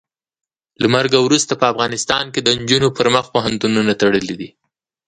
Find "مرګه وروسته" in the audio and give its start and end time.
0.95-1.53